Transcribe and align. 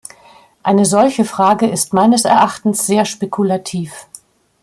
Eine 0.63 0.85
solche 0.85 1.25
Frage 1.25 1.67
ist 1.69 1.93
meines 1.93 2.25
Erachtens 2.25 2.87
sehr 2.87 3.05
spekulativ. 3.05 4.07